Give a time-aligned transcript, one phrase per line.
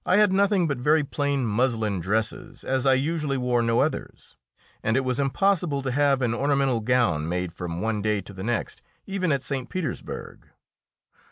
[0.03, 4.35] I had nothing but very plain muslin dresses, as I usually wore no others,
[4.81, 8.43] and it was impossible to have an ornamental gown made from one day to the
[8.43, 9.69] next, even at St.
[9.69, 10.47] Petersburg.